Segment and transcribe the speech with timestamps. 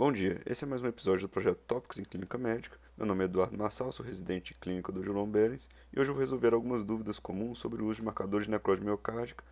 [0.00, 2.78] Bom dia, esse é mais um episódio do projeto Tópicos em Clínica Médica.
[2.96, 6.22] Meu nome é Eduardo Massal, sou residente clínico do João Berens e hoje eu vou
[6.22, 9.44] resolver algumas dúvidas comuns sobre o uso de marcadores de necrose miocárdica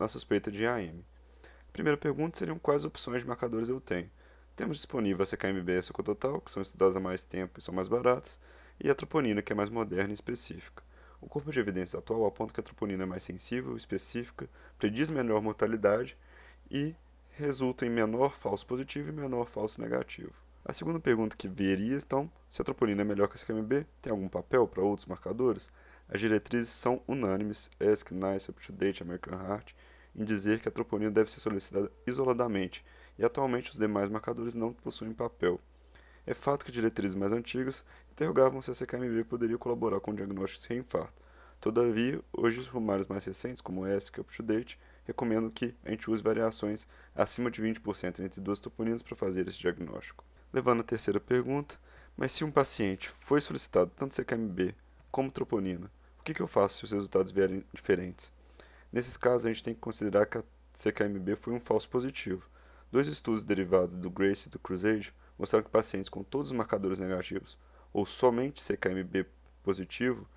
[0.00, 1.04] na suspeita de AM.
[1.68, 4.10] A primeira pergunta seriam quais opções de marcadores eu tenho.
[4.56, 7.74] Temos disponível a CKMB e a Socototal, que são estudadas há mais tempo e são
[7.74, 8.40] mais baratas,
[8.82, 10.82] e a troponina, que é mais moderna e específica.
[11.20, 14.48] O corpo de evidência atual aponta que a troponina é mais sensível, específica,
[14.78, 16.16] prediz melhor mortalidade
[16.70, 16.94] e
[17.36, 20.32] resulta em menor falso positivo e menor falso negativo.
[20.64, 24.10] A segunda pergunta que veria, então, se a troponina é melhor que a CKMB, tem
[24.10, 25.70] algum papel para outros marcadores?
[26.08, 29.74] As diretrizes são unânimes, ESC, NICE, UpToDate, American Heart,
[30.14, 32.84] em dizer que a troponina deve ser solicitada isoladamente,
[33.18, 35.60] e atualmente os demais marcadores não possuem papel.
[36.26, 40.74] É fato que diretrizes mais antigas interrogavam se a CKMB poderia colaborar com diagnósticos de
[40.74, 41.22] reinfarto.
[41.60, 46.10] Todavia, hoje os rumários mais recentes, como o ESC e UpToDate, recomendo que a gente
[46.10, 50.24] use variações acima de 20% entre duas toponinas para fazer esse diagnóstico.
[50.52, 51.78] Levando à terceira pergunta,
[52.16, 54.74] mas se um paciente foi solicitado tanto CKMB
[55.10, 58.32] como troponina, o que, que eu faço se os resultados vierem diferentes?
[58.92, 62.48] Nesses casos, a gente tem que considerar que a CKMB foi um falso positivo.
[62.90, 66.98] Dois estudos derivados do GRACE e do CRUSADE mostraram que pacientes com todos os marcadores
[66.98, 67.58] negativos
[67.92, 69.26] ou somente CKMB
[69.62, 70.28] positivo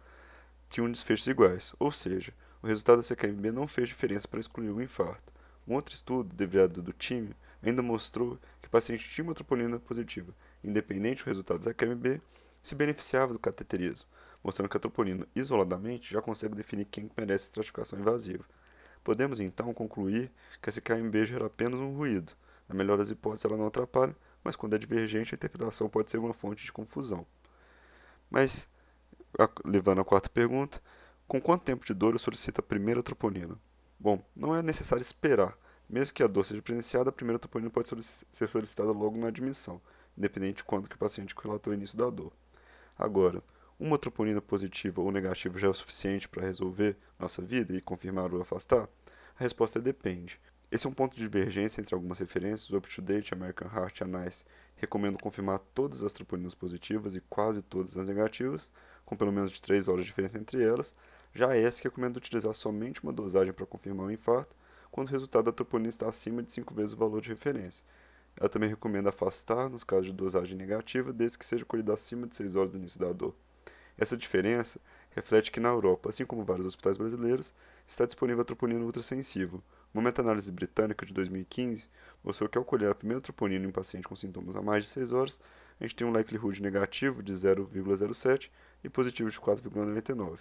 [0.69, 4.81] tinham desfechos iguais, ou seja, o resultado da CKMB não fez diferença para excluir o
[4.81, 5.31] infarto.
[5.67, 10.33] Um outro estudo, derivado do time, ainda mostrou que o paciente tinha uma troponina positiva,
[10.63, 12.21] independente do resultado da CKMB,
[12.61, 14.07] se beneficiava do cateterismo,
[14.43, 18.43] mostrando que a troponina isoladamente já consegue definir quem merece estratificação invasiva.
[19.03, 22.33] Podemos então concluir que a CKMB gera apenas um ruído.
[22.67, 26.17] Na melhor das hipóteses, ela não atrapalha, mas quando é divergente, a interpretação pode ser
[26.17, 27.25] uma fonte de confusão.
[28.29, 28.67] Mas,
[29.65, 30.81] levando à quarta pergunta,
[31.29, 33.55] com quanto tempo de dor eu solicito a primeira troponina?
[33.99, 35.55] Bom, não é necessário esperar.
[35.87, 37.87] Mesmo que a dor seja presenciada, a primeira troponina pode
[38.31, 39.79] ser solicitada logo na admissão,
[40.17, 42.33] independente de quando que o paciente relatou o início da dor.
[42.97, 43.43] Agora,
[43.79, 48.33] uma troponina positiva ou negativa já é o suficiente para resolver nossa vida e confirmar
[48.33, 48.89] ou afastar?
[49.39, 50.39] A resposta é depende.
[50.71, 52.69] Esse é um ponto de divergência entre algumas referências.
[52.71, 54.43] O UpToDate, American Heart a NICE
[54.75, 58.71] recomendam confirmar todas as troponinas positivas e quase todas as negativas,
[59.05, 60.93] com pelo menos de 3 horas de diferença entre elas,
[61.33, 64.55] já a ESC recomenda utilizar somente uma dosagem para confirmar o infarto,
[64.91, 67.85] quando o resultado da troponina está acima de 5 vezes o valor de referência.
[68.35, 72.35] Ela também recomenda afastar nos casos de dosagem negativa, desde que seja colhida acima de
[72.35, 73.35] 6 horas do início da dor.
[73.97, 74.79] Essa diferença
[75.11, 77.53] reflete que na Europa, assim como vários hospitais brasileiros,
[77.85, 79.61] está disponível a troponina ultrassensível.
[79.93, 81.89] Uma meta-análise britânica de 2015
[82.23, 85.11] mostrou que ao colher a primeira troponina em paciente com sintomas há mais de 6
[85.11, 85.41] horas,
[85.79, 88.49] a gente tem um likelihood negativo de 0,07
[88.83, 90.39] e positivo de 4,99.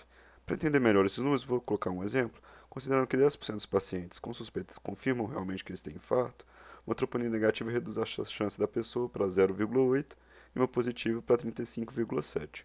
[0.49, 2.41] Para entender melhor esses números, vou colocar um exemplo.
[2.71, 6.47] Considerando que 10% dos pacientes com suspeitas confirmam realmente que eles têm infarto,
[6.87, 10.17] uma troponina negativa reduz a chance da pessoa para 0,8
[10.57, 12.65] e uma positiva para 35,7.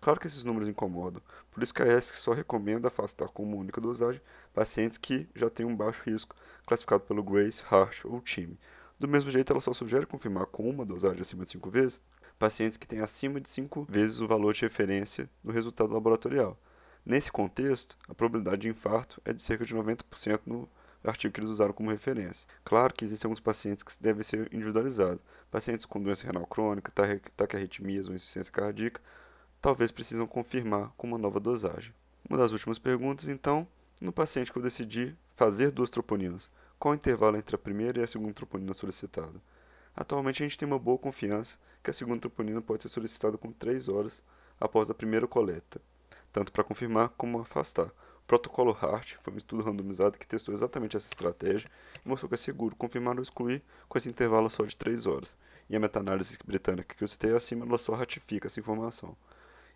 [0.00, 3.58] Claro que esses números incomodam, por isso que a ESC só recomenda afastar com uma
[3.58, 4.22] única dosagem
[4.54, 6.34] pacientes que já têm um baixo risco,
[6.66, 8.58] classificado pelo Grace, Harsh ou TIME.
[8.98, 12.00] Do mesmo jeito, ela só sugere confirmar com uma dosagem acima de 5 vezes
[12.38, 16.58] pacientes que têm acima de 5 vezes o valor de referência no resultado laboratorial.
[17.08, 20.68] Nesse contexto, a probabilidade de infarto é de cerca de 90% no
[21.02, 22.46] artigo que eles usaram como referência.
[22.62, 25.22] Claro que existem alguns pacientes que devem ser individualizados.
[25.50, 26.92] Pacientes com doença renal crônica,
[27.34, 29.00] taquiarritmias ou insuficiência cardíaca,
[29.58, 31.94] talvez precisam confirmar com uma nova dosagem.
[32.28, 33.66] Uma das últimas perguntas, então,
[34.02, 38.04] no paciente que eu decidi fazer duas troponinas, qual o intervalo entre a primeira e
[38.04, 39.40] a segunda troponina solicitada?
[39.96, 43.50] Atualmente a gente tem uma boa confiança que a segunda troponina pode ser solicitada com
[43.50, 44.22] 3 horas
[44.60, 45.80] após a primeira coleta
[46.32, 47.86] tanto para confirmar como afastar.
[47.86, 51.70] O protocolo HART foi um estudo randomizado que testou exatamente essa estratégia
[52.04, 55.34] e mostrou que é seguro confirmar ou excluir com esse intervalo só de 3 horas.
[55.70, 59.16] E a meta-análise britânica que eu citei acima ela só ratifica essa informação.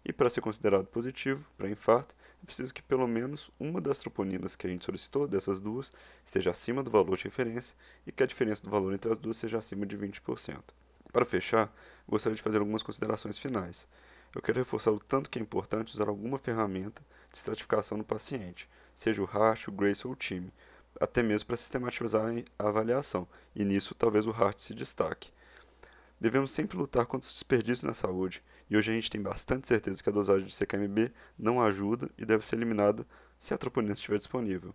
[0.05, 4.57] E para ser considerado positivo para infarto, é preciso que pelo menos uma das troponinas
[4.57, 5.93] que a gente solicitou, dessas duas,
[6.25, 7.75] esteja acima do valor de referência
[8.07, 10.61] e que a diferença do valor entre as duas seja acima de 20%.
[11.13, 11.73] Para fechar,
[12.09, 13.87] gostaria de fazer algumas considerações finais
[14.35, 18.69] eu quero reforçar o tanto que é importante usar alguma ferramenta de estratificação no paciente,
[18.95, 20.53] seja o RASH, o GRACE ou o TIME,
[21.01, 25.31] até mesmo para sistematizar a avaliação, e nisso talvez o RART se destaque.
[26.21, 30.03] Devemos sempre lutar contra os desperdícios na saúde, e hoje a gente tem bastante certeza
[30.03, 33.07] que a dosagem de CKMB não ajuda e deve ser eliminada
[33.39, 34.75] se a troponina estiver disponível.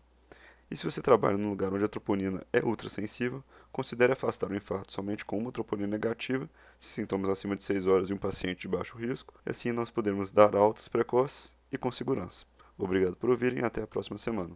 [0.69, 4.91] E se você trabalha num lugar onde a troponina é ultrassensível, considere afastar o infarto
[4.93, 8.67] somente com uma troponina negativa, se sintomas acima de 6 horas e um paciente de
[8.67, 12.45] baixo risco, e assim nós podemos dar altas precoces e com segurança.
[12.77, 14.55] Obrigado por ouvirem e até a próxima semana.